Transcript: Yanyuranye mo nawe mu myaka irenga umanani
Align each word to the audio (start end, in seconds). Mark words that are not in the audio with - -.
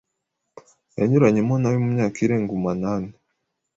Yanyuranye 0.97 1.41
mo 1.47 1.55
nawe 1.59 1.77
mu 1.83 1.89
myaka 1.95 2.17
irenga 2.25 2.51
umanani 2.59 3.11